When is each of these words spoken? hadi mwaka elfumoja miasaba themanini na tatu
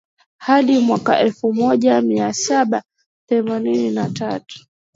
hadi 0.37 0.79
mwaka 0.79 1.19
elfumoja 1.19 2.01
miasaba 2.01 2.83
themanini 3.29 3.91
na 3.91 4.09
tatu 4.09 4.67